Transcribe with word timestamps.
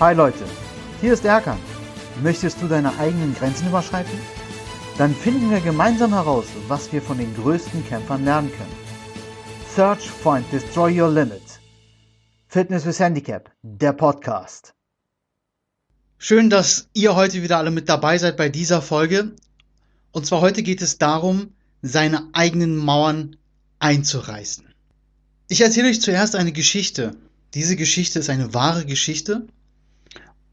Hi 0.00 0.14
Leute, 0.14 0.44
hier 1.00 1.12
ist 1.12 1.24
Erkan. 1.24 1.58
Möchtest 2.22 2.62
du 2.62 2.68
deine 2.68 2.96
eigenen 3.00 3.34
Grenzen 3.34 3.66
überschreiten? 3.66 4.16
Dann 4.96 5.12
finden 5.12 5.50
wir 5.50 5.58
gemeinsam 5.58 6.12
heraus, 6.12 6.44
was 6.68 6.92
wir 6.92 7.02
von 7.02 7.18
den 7.18 7.34
größten 7.34 7.84
Kämpfern 7.84 8.24
lernen 8.24 8.48
können. 8.52 8.76
Search, 9.74 10.08
Find, 10.08 10.44
Destroy 10.52 11.00
Your 11.00 11.10
Limit. 11.10 11.42
Fitness 12.46 12.86
with 12.86 13.00
Handicap, 13.00 13.50
der 13.62 13.92
Podcast. 13.92 14.72
Schön, 16.16 16.48
dass 16.48 16.86
ihr 16.94 17.16
heute 17.16 17.42
wieder 17.42 17.58
alle 17.58 17.72
mit 17.72 17.88
dabei 17.88 18.18
seid 18.18 18.36
bei 18.36 18.48
dieser 18.48 18.80
Folge. 18.80 19.32
Und 20.12 20.26
zwar 20.26 20.40
heute 20.40 20.62
geht 20.62 20.80
es 20.80 20.98
darum, 20.98 21.54
seine 21.82 22.28
eigenen 22.34 22.76
Mauern 22.76 23.34
einzureißen. 23.80 24.64
Ich 25.48 25.60
erzähle 25.60 25.88
euch 25.88 26.00
zuerst 26.00 26.36
eine 26.36 26.52
Geschichte. 26.52 27.16
Diese 27.54 27.74
Geschichte 27.74 28.20
ist 28.20 28.30
eine 28.30 28.54
wahre 28.54 28.86
Geschichte. 28.86 29.48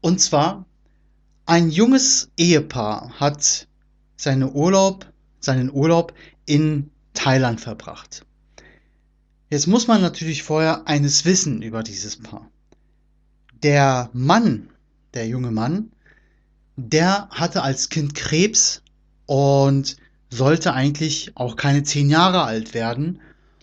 Und 0.06 0.20
zwar, 0.20 0.66
ein 1.46 1.68
junges 1.68 2.30
Ehepaar 2.36 3.18
hat 3.18 3.66
seine 4.16 4.52
Urlaub, 4.52 5.12
seinen 5.40 5.68
Urlaub 5.68 6.14
in 6.44 6.90
Thailand 7.12 7.60
verbracht. 7.60 8.24
Jetzt 9.50 9.66
muss 9.66 9.88
man 9.88 10.00
natürlich 10.00 10.44
vorher 10.44 10.86
eines 10.86 11.24
wissen 11.24 11.60
über 11.60 11.82
dieses 11.82 12.18
Paar. 12.18 12.48
Der 13.64 14.08
Mann, 14.12 14.68
der 15.12 15.26
junge 15.26 15.50
Mann, 15.50 15.90
der 16.76 17.28
hatte 17.30 17.64
als 17.64 17.88
Kind 17.88 18.14
Krebs 18.14 18.82
und 19.26 19.96
sollte 20.30 20.72
eigentlich 20.72 21.32
auch 21.34 21.56
keine 21.56 21.82
zehn 21.82 22.10
Jahre 22.10 22.44
alt 22.44 22.74
werden 22.74 23.20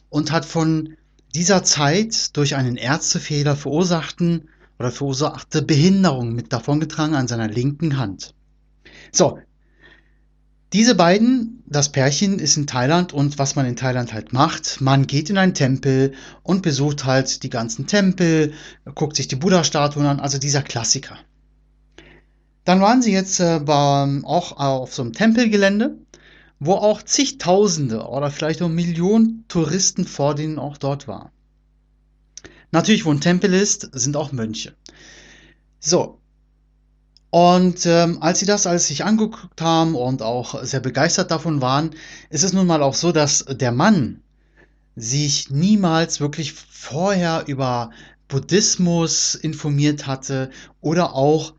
und 0.10 0.34
hat 0.34 0.44
von 0.44 0.98
dieser 1.34 1.64
Zeit 1.64 2.36
durch 2.36 2.58
einen 2.58 2.76
Ärztefehler 2.76 3.56
verursachten 3.56 4.50
oder 4.84 4.92
verursachte 4.92 5.62
Behinderung 5.62 6.34
mit 6.34 6.52
davongetragen 6.52 7.16
an 7.16 7.30
seiner 7.30 7.48
linken 7.48 7.98
Hand. 7.98 8.36
So, 9.14 9.40
diese 10.74 10.96
beiden, 10.96 11.64
das 11.68 11.92
Pärchen 11.92 12.38
ist 12.40 12.58
in 12.58 12.68
Thailand 12.68 13.14
und 13.14 13.40
was 13.40 13.56
man 13.56 13.66
in 13.66 13.78
Thailand 13.78 14.12
halt 14.12 14.34
macht, 14.34 14.82
man 14.82 15.08
geht 15.08 15.30
in 15.30 15.38
einen 15.38 15.54
Tempel 15.54 16.14
und 16.42 16.64
besucht 16.64 17.06
halt 17.06 17.44
die 17.44 17.50
ganzen 17.50 17.88
Tempel, 17.88 18.54
guckt 18.94 19.16
sich 19.16 19.30
die 19.30 19.38
Buddha-Statuen 19.38 20.06
an, 20.06 20.20
also 20.20 20.38
dieser 20.38 20.64
Klassiker. 20.64 21.18
Dann 22.66 22.82
waren 22.82 23.02
sie 23.02 23.14
jetzt 23.14 23.40
äh, 23.40 23.62
bei, 23.64 24.22
auch 24.24 24.58
auf 24.58 24.94
so 24.94 25.04
einem 25.04 25.14
Tempelgelände, 25.14 25.98
wo 26.60 26.74
auch 26.74 27.04
zigtausende 27.04 28.08
oder 28.08 28.32
vielleicht 28.32 28.62
auch 28.62 28.70
Millionen 28.70 29.46
Touristen 29.48 30.06
vor 30.06 30.36
denen 30.36 30.60
auch 30.60 30.78
dort 30.78 31.08
waren. 31.08 31.30
Natürlich, 32.74 33.06
wo 33.06 33.12
ein 33.12 33.22
Tempel 33.22 33.54
ist, 33.54 33.88
sind 33.94 34.18
auch 34.18 34.32
Mönche. 34.32 34.74
So. 35.80 36.18
Und 37.30 37.86
ähm, 37.86 38.18
als 38.20 38.40
sie 38.40 38.48
das 38.48 38.66
alles 38.66 38.88
sich 38.88 39.06
angeguckt 39.06 39.62
haben 39.62 39.94
und 39.94 40.24
auch 40.24 40.64
sehr 40.64 40.80
begeistert 40.80 41.30
davon 41.30 41.62
waren, 41.62 41.92
ist 42.32 42.44
es 42.44 42.52
nun 42.52 42.66
mal 42.66 42.82
auch 42.82 42.96
so, 42.96 43.12
dass 43.12 43.46
der 43.46 43.72
Mann 43.72 44.22
sich 44.96 45.52
niemals 45.52 46.20
wirklich 46.20 46.54
vorher 46.54 47.44
über 47.46 47.92
Buddhismus 48.28 49.36
informiert 49.36 50.08
hatte 50.08 50.50
oder 50.82 51.14
auch 51.14 51.54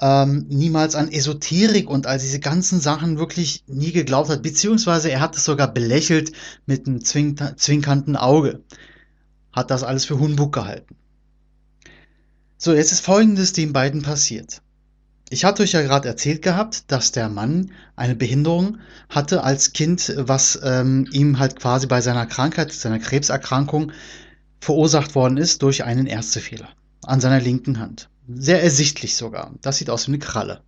ähm, 0.00 0.46
niemals 0.48 0.96
an 0.96 1.12
Esoterik 1.12 1.88
und 1.88 2.08
all 2.08 2.18
diese 2.18 2.40
ganzen 2.40 2.80
Sachen 2.80 3.18
wirklich 3.18 3.62
nie 3.68 3.92
geglaubt 3.92 4.30
hat, 4.30 4.42
beziehungsweise 4.42 5.12
er 5.12 5.20
hat 5.20 5.36
es 5.36 5.44
sogar 5.44 5.72
belächelt 5.72 6.32
mit 6.66 6.88
einem 6.88 7.04
zwinkernden 7.04 8.16
Auge. 8.16 8.64
Hat 9.56 9.70
das 9.70 9.82
alles 9.82 10.04
für 10.04 10.20
Humbug 10.20 10.52
gehalten. 10.52 10.94
So, 12.58 12.74
jetzt 12.74 12.92
ist 12.92 13.00
folgendes 13.00 13.52
den 13.52 13.72
beiden 13.72 14.02
passiert. 14.02 14.62
Ich 15.28 15.44
hatte 15.44 15.62
euch 15.62 15.72
ja 15.72 15.82
gerade 15.82 16.08
erzählt 16.08 16.42
gehabt, 16.42 16.84
dass 16.92 17.10
der 17.10 17.28
Mann 17.28 17.72
eine 17.96 18.14
Behinderung 18.14 18.78
hatte 19.08 19.42
als 19.42 19.72
Kind, 19.72 20.12
was 20.16 20.60
ähm, 20.62 21.08
ihm 21.10 21.40
halt 21.40 21.58
quasi 21.58 21.86
bei 21.86 22.00
seiner 22.00 22.26
Krankheit, 22.26 22.72
seiner 22.72 23.00
Krebserkrankung 23.00 23.92
verursacht 24.60 25.14
worden 25.14 25.36
ist 25.36 25.62
durch 25.62 25.84
einen 25.84 26.06
Ärztefehler 26.06 26.68
an 27.04 27.20
seiner 27.20 27.40
linken 27.40 27.80
Hand. 27.80 28.08
Sehr 28.28 28.62
ersichtlich 28.62 29.16
sogar. 29.16 29.54
Das 29.62 29.78
sieht 29.78 29.90
aus 29.90 30.06
wie 30.06 30.12
eine 30.12 30.18
Kralle. 30.18 30.60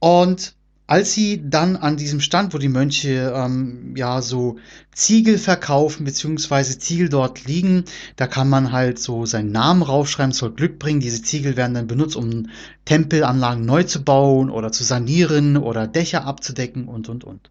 Und 0.00 0.54
als 0.88 1.12
sie 1.12 1.42
dann 1.44 1.76
an 1.76 1.98
diesem 1.98 2.22
Stand, 2.22 2.54
wo 2.54 2.58
die 2.58 2.70
Mönche 2.70 3.30
ähm, 3.36 3.94
ja 3.94 4.22
so 4.22 4.56
Ziegel 4.94 5.36
verkaufen, 5.36 6.04
beziehungsweise 6.04 6.78
Ziegel 6.78 7.10
dort 7.10 7.44
liegen, 7.44 7.84
da 8.16 8.26
kann 8.26 8.48
man 8.48 8.72
halt 8.72 8.98
so 8.98 9.26
seinen 9.26 9.52
Namen 9.52 9.82
raufschreiben, 9.82 10.32
soll 10.32 10.54
Glück 10.54 10.78
bringen. 10.78 11.00
Diese 11.00 11.20
Ziegel 11.20 11.58
werden 11.58 11.74
dann 11.74 11.88
benutzt, 11.88 12.16
um 12.16 12.48
Tempelanlagen 12.86 13.66
neu 13.66 13.82
zu 13.82 14.02
bauen 14.02 14.48
oder 14.48 14.72
zu 14.72 14.82
sanieren 14.82 15.58
oder 15.58 15.86
Dächer 15.86 16.24
abzudecken 16.24 16.88
und 16.88 17.10
und 17.10 17.22
und. 17.22 17.50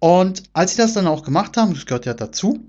Und 0.00 0.42
als 0.52 0.72
sie 0.72 0.78
das 0.78 0.94
dann 0.94 1.06
auch 1.06 1.22
gemacht 1.22 1.56
haben, 1.56 1.74
das 1.74 1.86
gehört 1.86 2.06
ja 2.06 2.14
dazu, 2.14 2.68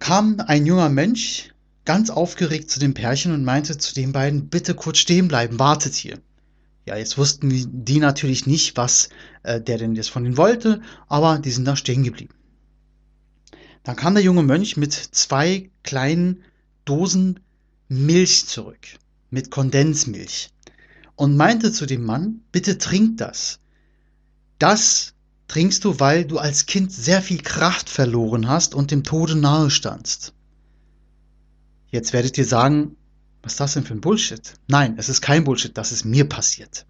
kam 0.00 0.38
ein 0.46 0.66
junger 0.66 0.90
Mensch 0.90 1.54
ganz 1.86 2.10
aufgeregt 2.10 2.70
zu 2.70 2.78
dem 2.78 2.92
Pärchen 2.92 3.32
und 3.32 3.42
meinte 3.42 3.78
zu 3.78 3.94
den 3.94 4.12
beiden, 4.12 4.48
bitte 4.48 4.74
kurz 4.74 4.98
stehen 4.98 5.28
bleiben, 5.28 5.58
wartet 5.58 5.94
hier. 5.94 6.18
Ja, 6.90 6.96
jetzt 6.96 7.18
wussten 7.18 7.84
die 7.84 8.00
natürlich 8.00 8.48
nicht, 8.48 8.76
was 8.76 9.10
äh, 9.44 9.60
der 9.60 9.78
denn 9.78 9.94
jetzt 9.94 10.10
von 10.10 10.24
ihnen 10.24 10.36
wollte, 10.36 10.82
aber 11.06 11.38
die 11.38 11.52
sind 11.52 11.64
da 11.64 11.76
stehen 11.76 12.02
geblieben. 12.02 12.34
Dann 13.84 13.94
kam 13.94 14.14
der 14.14 14.24
junge 14.24 14.42
Mönch 14.42 14.76
mit 14.76 14.92
zwei 14.92 15.70
kleinen 15.84 16.42
Dosen 16.84 17.38
Milch 17.86 18.46
zurück, 18.46 18.88
mit 19.30 19.52
Kondensmilch, 19.52 20.50
und 21.14 21.36
meinte 21.36 21.70
zu 21.70 21.86
dem 21.86 22.04
Mann, 22.04 22.40
bitte 22.50 22.76
trink 22.76 23.18
das. 23.18 23.60
Das 24.58 25.14
trinkst 25.46 25.84
du, 25.84 26.00
weil 26.00 26.24
du 26.24 26.38
als 26.38 26.66
Kind 26.66 26.90
sehr 26.90 27.22
viel 27.22 27.40
Kraft 27.40 27.88
verloren 27.88 28.48
hast 28.48 28.74
und 28.74 28.90
dem 28.90 29.04
Tode 29.04 29.36
nahe 29.36 29.70
standst. 29.70 30.32
Jetzt 31.92 32.12
werdet 32.12 32.36
ihr 32.36 32.46
sagen, 32.46 32.96
was 33.42 33.52
ist 33.52 33.60
das 33.60 33.74
denn 33.74 33.84
für 33.84 33.94
ein 33.94 34.00
Bullshit? 34.00 34.54
Nein, 34.68 34.94
es 34.98 35.08
ist 35.08 35.20
kein 35.20 35.44
Bullshit, 35.44 35.76
das 35.76 35.92
ist 35.92 36.04
mir 36.04 36.28
passiert. 36.28 36.86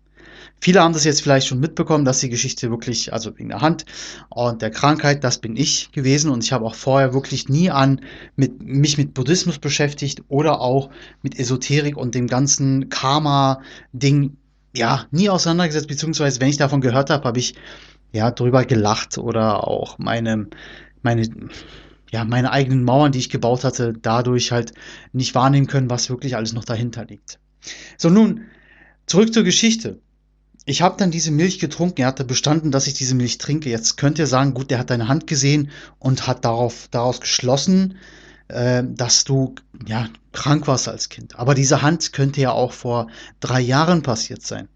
Viele 0.62 0.83
haben 0.83 0.93
das 0.93 1.05
jetzt 1.05 1.22
vielleicht 1.22 1.47
schon 1.47 1.59
mitbekommen, 1.59 2.05
dass 2.05 2.21
die 2.21 2.28
Geschichte 2.28 2.71
wirklich, 2.71 3.15
also 3.15 3.37
wegen 3.38 3.49
der 3.49 3.62
Hand 3.62 3.87
und 4.28 4.61
der 4.61 4.71
Krankheit, 4.71 5.25
das 5.25 5.38
bin 5.38 5.56
ich 5.56 5.91
gewesen 5.93 6.31
und 6.31 6.44
ich 6.44 6.53
habe 6.53 6.66
auch 6.66 6.75
vorher 6.75 7.15
wirklich 7.15 7.49
nie 7.49 7.71
an 7.71 8.03
mit, 8.37 8.62
mich 8.62 8.99
mit 8.99 9.15
Buddhismus 9.15 9.59
beschäftigt 9.59 10.22
oder 10.28 10.61
auch 10.61 10.91
mit 11.22 11.38
Esoterik 11.38 11.97
und 11.97 12.15
dem 12.15 12.27
ganzen 12.27 12.91
Karma-Ding, 12.91 14.37
ja, 14.77 15.06
nie 15.11 15.31
auseinandergesetzt, 15.31 15.88
beziehungsweise 15.88 16.41
wenn 16.41 16.49
ich 16.49 16.59
davon 16.59 16.82
gehört 16.82 17.09
habe, 17.09 17.25
habe 17.25 17.38
ich 17.38 17.55
ja 18.12 18.31
drüber 18.31 18.65
gelacht 18.65 19.17
oder 19.17 19.67
auch 19.67 19.99
meine, 19.99 20.49
meine 21.03 21.27
ja, 22.10 22.25
meine 22.25 22.50
eigenen 22.53 22.84
Mauern, 22.84 23.12
die 23.12 23.19
ich 23.19 23.31
gebaut 23.31 23.65
hatte, 23.65 23.93
dadurch 23.93 24.53
halt 24.53 24.72
nicht 25.12 25.34
wahrnehmen 25.34 25.66
können, 25.66 25.91
was 25.91 26.10
wirklich 26.10 26.37
alles 26.37 26.53
noch 26.53 26.65
dahinter 26.65 27.04
liegt. 27.04 27.38
So, 27.97 28.10
nun, 28.10 28.43
zurück 29.06 29.32
zur 29.32 29.44
Geschichte. 29.44 30.00
Ich 30.66 30.82
habe 30.82 30.97
dann 30.99 31.10
diese 31.10 31.31
Milch 31.31 31.59
getrunken, 31.59 32.03
er 32.03 32.09
hatte 32.09 32.25
bestanden, 32.25 32.70
dass 32.70 32.87
ich 32.87 32.94
diese 32.94 33.15
Milch 33.15 33.38
trinke. 33.38 33.70
Jetzt 33.70 33.97
könnt 33.97 34.19
ihr 34.19 34.26
sagen, 34.26 34.54
gut, 34.54 34.70
der 34.70 34.78
hat 34.78 34.91
deine 34.91 35.09
Hand 35.09 35.26
gesehen 35.26 35.70
und 35.99 36.26
hat 36.26 36.44
darauf, 36.44 36.88
daraus 36.91 37.20
geschlossen, 37.20 37.97
äh, 38.49 38.82
dass 38.87 39.25
du 39.25 39.54
ja 39.87 40.09
krank 40.32 40.66
warst 40.66 40.88
als 40.88 41.09
Kind. 41.09 41.38
Aber 41.38 41.54
diese 41.54 41.82
Hand 41.82 42.12
könnte 42.12 42.41
ja 42.41 42.53
auch 42.53 42.72
vor 42.72 43.09
drei 43.41 43.60
Jahren 43.60 44.03
passiert 44.03 44.43
sein. 44.43 44.69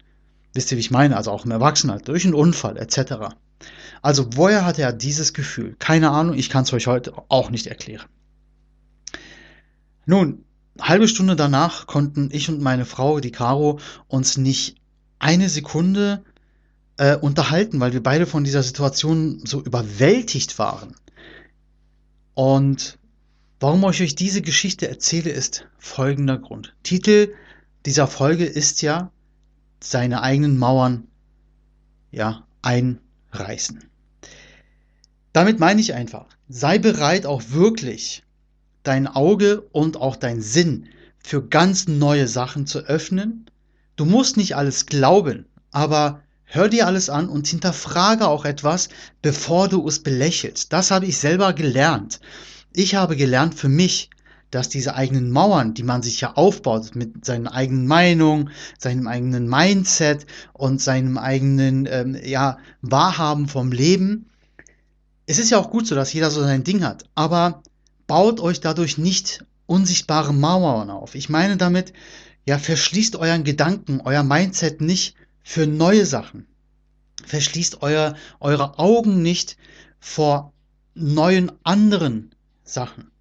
Wisst 0.53 0.71
ihr, 0.71 0.77
wie 0.77 0.81
ich 0.81 0.91
meine? 0.91 1.17
Also 1.17 1.31
auch 1.31 1.45
im 1.45 1.51
Erwachsenenalter, 1.51 2.05
durch 2.05 2.25
einen 2.25 2.33
Unfall 2.33 2.77
etc. 2.77 3.35
Also 4.05 4.27
woher 4.35 4.65
hatte 4.65 4.83
er 4.83 4.93
dieses 4.93 5.33
Gefühl? 5.33 5.75
Keine 5.79 6.11
Ahnung, 6.11 6.37
ich 6.37 6.51
kann 6.51 6.63
es 6.63 6.71
euch 6.71 6.85
heute 6.85 7.11
auch 7.27 7.49
nicht 7.49 7.65
erklären. 7.65 8.05
Nun, 10.05 10.45
halbe 10.79 11.07
Stunde 11.07 11.35
danach 11.35 11.87
konnten 11.87 12.29
ich 12.31 12.47
und 12.47 12.61
meine 12.61 12.85
Frau, 12.85 13.19
die 13.19 13.31
Caro, 13.31 13.79
uns 14.07 14.37
nicht 14.37 14.75
eine 15.17 15.49
Sekunde 15.49 16.23
äh, 16.97 17.15
unterhalten, 17.15 17.79
weil 17.79 17.93
wir 17.93 18.03
beide 18.03 18.27
von 18.27 18.43
dieser 18.43 18.61
Situation 18.61 19.41
so 19.43 19.59
überwältigt 19.59 20.59
waren. 20.59 20.93
Und 22.35 22.99
warum 23.59 23.89
ich 23.89 24.03
euch 24.03 24.13
diese 24.13 24.43
Geschichte 24.43 24.87
erzähle, 24.87 25.31
ist 25.31 25.65
folgender 25.79 26.37
Grund. 26.37 26.75
Titel 26.83 27.33
dieser 27.87 28.05
Folge 28.05 28.45
ist 28.45 28.83
ja 28.83 29.11
seine 29.79 30.21
eigenen 30.21 30.59
Mauern 30.59 31.07
ja 32.11 32.45
ein 32.61 32.99
reißen. 33.31 33.83
Damit 35.35 35.59
meine 35.59 35.81
ich 35.81 35.93
einfach, 35.93 36.27
sei 36.47 36.79
bereit 36.79 37.25
auch 37.25 37.41
wirklich 37.49 38.23
dein 38.83 39.05
Auge 39.05 39.59
und 39.73 39.97
auch 39.97 40.15
dein 40.15 40.39
Sinn 40.39 40.87
für 41.17 41.45
ganz 41.45 41.89
neue 41.89 42.29
Sachen 42.29 42.67
zu 42.67 42.79
öffnen. 42.79 43.45
Du 43.97 44.05
musst 44.05 44.37
nicht 44.37 44.55
alles 44.55 44.85
glauben, 44.85 45.45
aber 45.71 46.21
hör 46.45 46.69
dir 46.69 46.87
alles 46.87 47.09
an 47.09 47.27
und 47.27 47.47
hinterfrage 47.47 48.29
auch 48.29 48.45
etwas, 48.45 48.87
bevor 49.21 49.67
du 49.67 49.85
es 49.85 50.01
belächelst. 50.01 50.71
Das 50.71 50.89
habe 50.89 51.05
ich 51.05 51.17
selber 51.17 51.51
gelernt. 51.51 52.21
Ich 52.71 52.95
habe 52.95 53.17
gelernt 53.17 53.55
für 53.55 53.67
mich, 53.67 54.11
dass 54.51 54.69
diese 54.69 54.95
eigenen 54.95 55.31
Mauern, 55.31 55.73
die 55.73 55.83
man 55.83 56.01
sich 56.01 56.21
ja 56.21 56.31
aufbaut 56.35 56.95
mit 56.95 57.25
seinen 57.25 57.47
eigenen 57.47 57.87
Meinungen, 57.87 58.51
seinem 58.79 59.05
eigenen 59.05 59.49
Mindset 59.49 60.27
und 60.53 60.81
seinem 60.81 61.17
eigenen 61.17 61.89
ähm, 61.91 62.17
ja, 62.23 62.57
Wahrhaben 62.81 63.49
vom 63.49 63.73
Leben, 63.73 64.29
es 65.25 65.39
ist 65.39 65.49
ja 65.49 65.57
auch 65.57 65.69
gut 65.69 65.87
so, 65.87 65.95
dass 65.95 66.13
jeder 66.13 66.31
so 66.31 66.41
sein 66.41 66.63
Ding 66.63 66.83
hat, 66.83 67.05
aber 67.15 67.63
baut 68.07 68.39
euch 68.39 68.59
dadurch 68.59 68.97
nicht 68.97 69.45
unsichtbare 69.65 70.33
Mauern 70.33 70.89
auf. 70.89 71.15
Ich 71.15 71.29
meine 71.29 71.57
damit, 71.57 71.93
ja, 72.45 72.59
verschließt 72.59 73.15
euren 73.15 73.43
Gedanken, 73.43 74.01
euer 74.01 74.23
Mindset 74.23 74.81
nicht 74.81 75.15
für 75.41 75.65
neue 75.65 76.05
Sachen. 76.05 76.45
Verschließt 77.25 77.81
euer, 77.81 78.15
eure 78.39 78.77
Augen 78.77 79.23
nicht 79.23 79.57
vor 79.99 80.53
neuen 80.93 81.51
anderen 81.63 82.35
Sachen. 82.63 83.11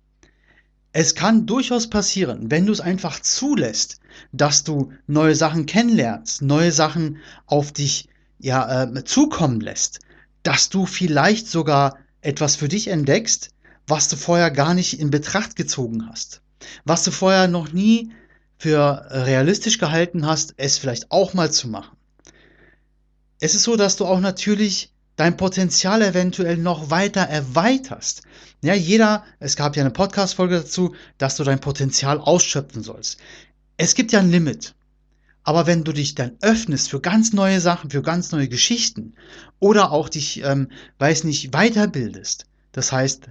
Es 0.92 1.14
kann 1.14 1.46
durchaus 1.46 1.88
passieren, 1.88 2.50
wenn 2.50 2.66
du 2.66 2.72
es 2.72 2.80
einfach 2.80 3.18
zulässt, 3.20 4.00
dass 4.32 4.62
du 4.62 4.92
neue 5.06 5.34
Sachen 5.34 5.66
kennenlernst, 5.66 6.42
neue 6.42 6.70
Sachen 6.70 7.16
auf 7.46 7.72
dich 7.72 8.08
ja, 8.38 8.84
äh, 8.84 9.04
zukommen 9.04 9.60
lässt, 9.60 10.00
dass 10.44 10.68
du 10.68 10.86
vielleicht 10.86 11.48
sogar 11.48 11.98
etwas 12.20 12.54
für 12.54 12.68
dich 12.68 12.88
entdeckst, 12.88 13.50
was 13.86 14.08
du 14.08 14.16
vorher 14.16 14.50
gar 14.50 14.74
nicht 14.74 15.00
in 15.00 15.10
Betracht 15.10 15.56
gezogen 15.56 16.08
hast, 16.08 16.40
was 16.84 17.02
du 17.02 17.10
vorher 17.10 17.48
noch 17.48 17.72
nie 17.72 18.12
für 18.56 19.06
realistisch 19.10 19.78
gehalten 19.78 20.26
hast, 20.26 20.54
es 20.56 20.78
vielleicht 20.78 21.10
auch 21.10 21.34
mal 21.34 21.50
zu 21.50 21.68
machen. 21.68 21.96
Es 23.40 23.54
ist 23.54 23.64
so, 23.64 23.76
dass 23.76 23.96
du 23.96 24.06
auch 24.06 24.20
natürlich 24.20 24.92
dein 25.16 25.36
Potenzial 25.36 26.02
eventuell 26.02 26.56
noch 26.56 26.90
weiter 26.90 27.22
erweiterst. 27.22 28.22
Ja, 28.62 28.74
jeder, 28.74 29.24
es 29.38 29.56
gab 29.56 29.76
ja 29.76 29.82
eine 29.82 29.90
Podcast-Folge 29.90 30.56
dazu, 30.56 30.94
dass 31.18 31.36
du 31.36 31.44
dein 31.44 31.60
Potenzial 31.60 32.18
ausschöpfen 32.18 32.82
sollst. 32.82 33.18
Es 33.76 33.94
gibt 33.94 34.12
ja 34.12 34.20
ein 34.20 34.30
Limit. 34.30 34.74
Aber 35.44 35.66
wenn 35.66 35.84
du 35.84 35.92
dich 35.92 36.14
dann 36.14 36.32
öffnest 36.40 36.90
für 36.90 37.00
ganz 37.00 37.32
neue 37.32 37.60
Sachen, 37.60 37.90
für 37.90 38.02
ganz 38.02 38.32
neue 38.32 38.48
Geschichten 38.48 39.14
oder 39.60 39.92
auch 39.92 40.08
dich, 40.08 40.42
ähm, 40.42 40.68
weiß 40.98 41.24
nicht, 41.24 41.52
weiterbildest, 41.52 42.46
das 42.72 42.90
heißt, 42.90 43.28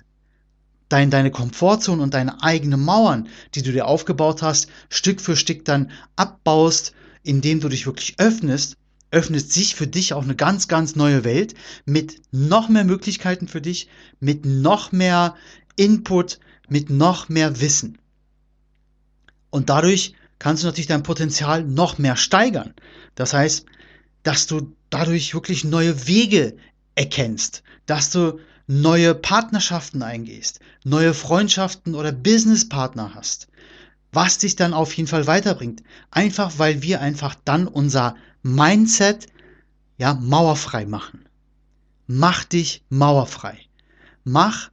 dein, 0.89 1.09
deine 1.09 1.31
Komfortzone 1.31 2.01
und 2.01 2.13
deine 2.13 2.43
eigenen 2.43 2.83
Mauern, 2.83 3.27
die 3.55 3.63
du 3.63 3.71
dir 3.71 3.87
aufgebaut 3.87 4.43
hast, 4.43 4.67
Stück 4.89 5.21
für 5.21 5.35
Stück 5.35 5.65
dann 5.65 5.89
abbaust, 6.15 6.93
indem 7.23 7.59
du 7.59 7.67
dich 7.67 7.87
wirklich 7.87 8.19
öffnest, 8.19 8.77
öffnet 9.09 9.51
sich 9.51 9.73
für 9.75 9.87
dich 9.87 10.13
auch 10.13 10.23
eine 10.23 10.35
ganz, 10.35 10.67
ganz 10.67 10.95
neue 10.95 11.23
Welt 11.23 11.55
mit 11.85 12.21
noch 12.31 12.69
mehr 12.69 12.83
Möglichkeiten 12.83 13.47
für 13.47 13.61
dich, 13.61 13.87
mit 14.19 14.45
noch 14.45 14.91
mehr 14.91 15.35
Input, 15.75 16.39
mit 16.69 16.89
noch 16.91 17.27
mehr 17.27 17.59
Wissen. 17.59 17.97
Und 19.49 19.69
dadurch 19.69 20.13
kannst 20.43 20.61
du 20.61 20.67
natürlich 20.67 20.87
dein 20.87 21.03
Potenzial 21.03 21.63
noch 21.63 21.99
mehr 21.99 22.17
steigern. 22.17 22.73
Das 23.15 23.33
heißt, 23.33 23.65
dass 24.23 24.45
du 24.45 24.75
dadurch 24.89 25.33
wirklich 25.33 25.63
neue 25.63 26.05
Wege 26.05 26.57
erkennst, 26.95 27.63
dass 27.85 28.09
du 28.09 28.39
neue 28.67 29.15
Partnerschaften 29.15 30.03
eingehst, 30.03 30.59
neue 30.83 31.13
Freundschaften 31.13 31.95
oder 31.95 32.11
Businesspartner 32.11 33.15
hast, 33.15 33.47
was 34.11 34.37
dich 34.37 34.57
dann 34.57 34.73
auf 34.73 34.93
jeden 34.93 35.07
Fall 35.07 35.27
weiterbringt. 35.27 35.81
Einfach 36.11 36.51
weil 36.57 36.81
wir 36.81 36.99
einfach 36.99 37.35
dann 37.45 37.65
unser 37.65 38.17
Mindset 38.41 39.27
ja 39.97 40.13
mauerfrei 40.13 40.85
machen. 40.85 41.23
Mach 42.05 42.43
dich 42.43 42.83
mauerfrei. 42.89 43.59
Mach 44.25 44.71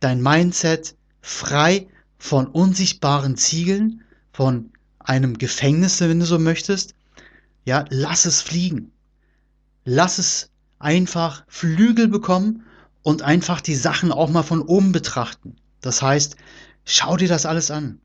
dein 0.00 0.22
Mindset 0.22 0.96
frei 1.20 1.88
von 2.16 2.46
unsichtbaren 2.46 3.36
Ziegeln, 3.36 4.02
von 4.32 4.72
einem 5.00 5.38
Gefängnis, 5.38 6.00
wenn 6.00 6.20
du 6.20 6.26
so 6.26 6.38
möchtest. 6.38 6.94
Ja, 7.64 7.84
lass 7.90 8.24
es 8.24 8.40
fliegen. 8.40 8.92
Lass 9.84 10.18
es 10.18 10.50
einfach 10.78 11.44
Flügel 11.48 12.08
bekommen 12.08 12.64
und 13.02 13.22
einfach 13.22 13.60
die 13.60 13.74
Sachen 13.74 14.12
auch 14.12 14.30
mal 14.30 14.42
von 14.42 14.62
oben 14.62 14.92
betrachten. 14.92 15.56
Das 15.80 16.02
heißt, 16.02 16.36
schau 16.84 17.16
dir 17.16 17.28
das 17.28 17.46
alles 17.46 17.70
an. 17.70 18.00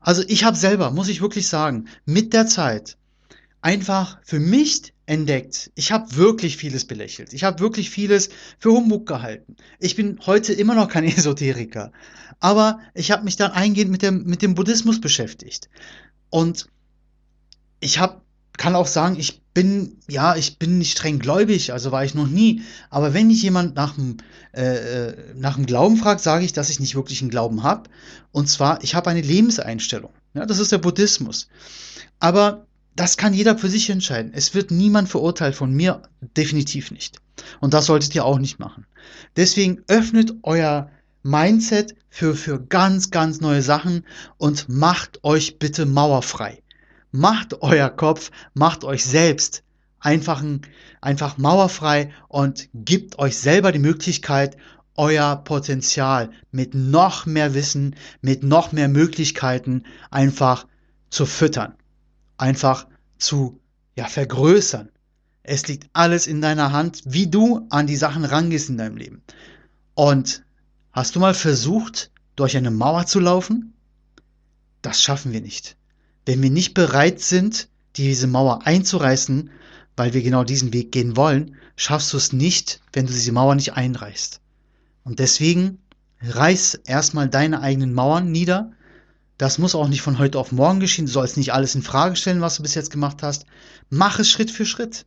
Also 0.00 0.22
ich 0.28 0.44
habe 0.44 0.56
selber, 0.56 0.90
muss 0.90 1.08
ich 1.08 1.20
wirklich 1.20 1.48
sagen, 1.48 1.88
mit 2.04 2.32
der 2.32 2.46
Zeit 2.46 2.96
einfach 3.60 4.18
für 4.22 4.38
mich 4.38 4.92
entdeckt. 5.06 5.72
Ich 5.74 5.90
habe 5.90 6.14
wirklich 6.16 6.56
vieles 6.56 6.84
belächelt. 6.84 7.32
Ich 7.32 7.44
habe 7.44 7.60
wirklich 7.60 7.90
vieles 7.90 8.28
für 8.58 8.70
Humbug 8.70 9.06
gehalten. 9.06 9.56
Ich 9.78 9.96
bin 9.96 10.20
heute 10.26 10.52
immer 10.52 10.74
noch 10.74 10.88
kein 10.88 11.04
Esoteriker. 11.04 11.92
Aber 12.38 12.80
ich 12.94 13.10
habe 13.10 13.24
mich 13.24 13.36
dann 13.36 13.52
eingehend 13.52 13.90
mit 13.90 14.02
dem, 14.02 14.24
mit 14.24 14.42
dem 14.42 14.54
Buddhismus 14.54 15.00
beschäftigt. 15.00 15.68
Und 16.30 16.66
ich 17.80 17.98
habe 17.98 18.20
kann 18.56 18.74
auch 18.74 18.86
sagen, 18.86 19.16
ich 19.18 19.42
bin, 19.54 19.98
ja, 20.08 20.36
ich 20.36 20.58
bin 20.58 20.78
nicht 20.78 20.92
streng 20.92 21.18
gläubig, 21.18 21.72
also 21.72 21.92
war 21.92 22.04
ich 22.04 22.14
noch 22.14 22.26
nie. 22.26 22.62
Aber 22.90 23.14
wenn 23.14 23.28
mich 23.28 23.42
jemand 23.42 23.74
nach 23.74 23.94
dem, 23.94 24.18
äh, 24.52 24.62
äh 25.08 25.34
nach 25.34 25.56
dem 25.56 25.66
Glauben 25.66 25.96
fragt, 25.96 26.20
sage 26.20 26.44
ich, 26.44 26.52
dass 26.52 26.70
ich 26.70 26.80
nicht 26.80 26.94
wirklich 26.94 27.20
einen 27.20 27.30
Glauben 27.30 27.62
habe. 27.62 27.88
Und 28.32 28.48
zwar, 28.48 28.82
ich 28.82 28.94
habe 28.94 29.10
eine 29.10 29.20
Lebenseinstellung. 29.20 30.10
Ja, 30.34 30.46
das 30.46 30.58
ist 30.58 30.72
der 30.72 30.78
Buddhismus. 30.78 31.48
Aber 32.18 32.66
das 32.94 33.16
kann 33.16 33.34
jeder 33.34 33.58
für 33.58 33.68
sich 33.68 33.90
entscheiden. 33.90 34.32
Es 34.34 34.54
wird 34.54 34.70
niemand 34.70 35.08
verurteilt 35.08 35.54
von 35.54 35.72
mir, 35.72 36.02
definitiv 36.36 36.90
nicht. 36.90 37.18
Und 37.60 37.74
das 37.74 37.86
solltet 37.86 38.14
ihr 38.14 38.24
auch 38.24 38.38
nicht 38.38 38.58
machen. 38.58 38.86
Deswegen 39.36 39.82
öffnet 39.86 40.32
euer 40.42 40.90
Mindset 41.26 41.94
für, 42.08 42.34
für 42.34 42.60
ganz, 42.60 43.10
ganz 43.10 43.40
neue 43.40 43.62
Sachen 43.62 44.04
und 44.38 44.68
macht 44.68 45.22
euch 45.24 45.58
bitte 45.58 45.84
mauerfrei. 45.84 46.62
Macht 47.10 47.62
euer 47.62 47.90
Kopf, 47.90 48.30
macht 48.54 48.84
euch 48.84 49.04
selbst 49.04 49.62
einfach, 50.00 50.42
einfach 51.00 51.36
mauerfrei 51.38 52.12
und 52.28 52.68
gibt 52.72 53.18
euch 53.18 53.36
selber 53.36 53.72
die 53.72 53.78
Möglichkeit, 53.78 54.56
euer 54.94 55.36
Potenzial 55.36 56.30
mit 56.52 56.74
noch 56.74 57.26
mehr 57.26 57.54
Wissen, 57.54 57.96
mit 58.22 58.42
noch 58.42 58.72
mehr 58.72 58.88
Möglichkeiten 58.88 59.82
einfach 60.10 60.66
zu 61.10 61.26
füttern 61.26 61.74
einfach 62.38 62.86
zu 63.18 63.60
ja, 63.96 64.06
vergrößern. 64.06 64.90
Es 65.42 65.68
liegt 65.68 65.88
alles 65.92 66.26
in 66.26 66.40
deiner 66.40 66.72
Hand, 66.72 67.02
wie 67.06 67.28
du 67.28 67.66
an 67.70 67.86
die 67.86 67.96
Sachen 67.96 68.24
rangehst 68.24 68.68
in 68.68 68.78
deinem 68.78 68.96
Leben. 68.96 69.22
Und 69.94 70.44
hast 70.96 71.14
du 71.14 71.20
mal 71.20 71.34
versucht, 71.34 72.10
durch 72.34 72.56
eine 72.56 72.70
Mauer 72.70 73.06
zu 73.06 73.20
laufen? 73.20 73.74
Das 74.82 75.02
schaffen 75.02 75.32
wir 75.32 75.40
nicht. 75.40 75.76
Wenn 76.24 76.42
wir 76.42 76.50
nicht 76.50 76.74
bereit 76.74 77.20
sind, 77.20 77.68
diese 77.96 78.26
Mauer 78.26 78.66
einzureißen, 78.66 79.50
weil 79.96 80.14
wir 80.14 80.22
genau 80.22 80.42
diesen 80.42 80.72
Weg 80.72 80.92
gehen 80.92 81.16
wollen, 81.16 81.56
schaffst 81.76 82.12
du 82.12 82.16
es 82.16 82.32
nicht, 82.32 82.80
wenn 82.92 83.06
du 83.06 83.12
diese 83.12 83.32
Mauer 83.32 83.54
nicht 83.54 83.74
einreißt. 83.74 84.40
Und 85.04 85.18
deswegen 85.18 85.78
reiß 86.22 86.80
erstmal 86.86 87.28
deine 87.28 87.60
eigenen 87.60 87.92
Mauern 87.92 88.32
nieder, 88.32 88.72
das 89.38 89.58
muss 89.58 89.74
auch 89.74 89.88
nicht 89.88 90.00
von 90.00 90.18
heute 90.18 90.38
auf 90.38 90.50
morgen 90.50 90.80
geschehen. 90.80 91.04
Du 91.04 91.12
sollst 91.12 91.36
nicht 91.36 91.52
alles 91.52 91.74
in 91.74 91.82
Frage 91.82 92.16
stellen, 92.16 92.40
was 92.40 92.56
du 92.56 92.62
bis 92.62 92.74
jetzt 92.74 92.90
gemacht 92.90 93.22
hast. 93.22 93.44
Mach 93.90 94.18
es 94.18 94.30
Schritt 94.30 94.50
für 94.50 94.64
Schritt. 94.64 95.04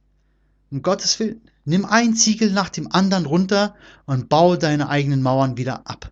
Um 0.70 0.84
Gottes 0.84 1.20
Willen. 1.20 1.42
Nimm 1.66 1.86
ein 1.86 2.16
Ziegel 2.16 2.52
nach 2.52 2.70
dem 2.70 2.92
anderen 2.92 3.26
runter 3.26 3.76
und 4.06 4.30
baue 4.30 4.58
deine 4.58 4.90
eigenen 4.90 5.22
Mauern 5.22 5.58
wieder 5.58 5.88
ab. 5.88 6.12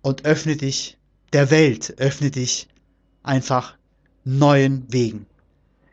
Und 0.00 0.24
öffne 0.24 0.56
dich 0.56 0.98
der 1.32 1.50
Welt, 1.50 1.94
öffne 1.98 2.30
dich 2.30 2.68
einfach 3.22 3.76
neuen 4.24 4.86
Wegen. 4.92 5.26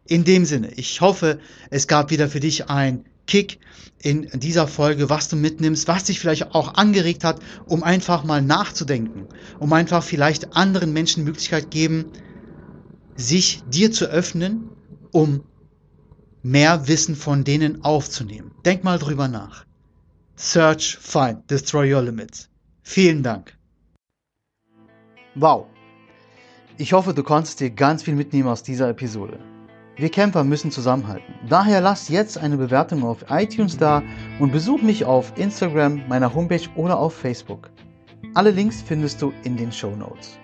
In 0.06 0.24
dem 0.24 0.46
Sinne, 0.46 0.72
ich 0.74 1.02
hoffe, 1.02 1.40
es 1.70 1.88
gab 1.88 2.10
wieder 2.10 2.30
für 2.30 2.40
dich 2.40 2.70
ein 2.70 3.06
Kick 3.28 3.60
in 4.02 4.28
dieser 4.34 4.68
Folge, 4.68 5.10
was 5.10 5.30
du 5.30 5.36
mitnimmst, 5.36 5.88
was 5.88 6.06
dich 6.06 6.20
vielleicht 6.20 6.56
auch 6.56 6.74
angeregt 6.74 7.24
hat, 7.24 7.40
um 7.68 7.84
einfach 7.84 8.24
mal 8.24 8.42
nachzudenken, 8.42 9.28
um 9.60 9.72
einfach 9.74 10.04
vielleicht 10.04 10.56
anderen 10.56 10.94
Menschen 10.94 11.22
die 11.22 11.30
Möglichkeit 11.30 11.70
geben, 11.70 12.06
sich 13.16 13.62
dir 13.70 13.92
zu 13.92 14.06
öffnen, 14.06 14.70
um 15.12 15.44
mehr 16.44 16.88
Wissen 16.88 17.16
von 17.16 17.44
denen 17.44 17.84
aufzunehmen. 17.84 18.52
Denk 18.66 18.84
mal 18.84 19.00
drüber 19.00 19.28
nach. 19.28 19.66
Search, 20.36 20.98
find, 20.98 21.50
destroy 21.50 21.94
your 21.94 22.02
limits. 22.02 22.50
Vielen 22.82 23.24
Dank. 23.24 23.58
Wow. 25.36 25.68
Ich 26.78 26.94
hoffe, 26.94 27.14
du 27.14 27.24
konntest 27.24 27.60
dir 27.60 27.70
ganz 27.70 28.04
viel 28.04 28.16
mitnehmen 28.16 28.48
aus 28.48 28.64
dieser 28.64 28.90
Episode. 28.90 29.38
Wir 29.98 30.10
Kämpfer 30.10 30.46
müssen 30.46 30.72
zusammenhalten. 30.72 31.34
Daher 31.50 31.82
lass 31.82 32.08
jetzt 32.08 32.38
eine 32.38 32.56
Bewertung 32.56 33.04
auf 33.04 33.26
iTunes 33.30 33.76
da 33.76 34.02
und 34.40 34.54
besuch 34.54 34.82
mich 34.82 35.04
auf 35.04 35.34
Instagram, 35.38 36.08
meiner 36.08 36.34
Homepage 36.34 36.70
oder 36.76 36.98
auf 36.98 37.14
Facebook. 37.14 37.70
Alle 38.34 38.52
Links 38.52 38.82
findest 38.82 39.22
du 39.22 39.34
in 39.44 39.58
den 39.58 39.74
Show 39.74 39.94
Notes. 39.96 40.40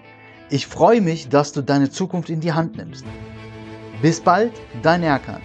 Ich 0.50 0.68
freue 0.68 1.00
mich, 1.00 1.30
dass 1.30 1.54
du 1.54 1.62
deine 1.62 1.90
Zukunft 1.90 2.30
in 2.30 2.42
die 2.42 2.52
Hand 2.52 2.75
nimmst. 2.75 3.06
Bis 4.02 4.20
bald, 4.20 4.52
dein 4.82 5.04
Erkan. 5.04 5.42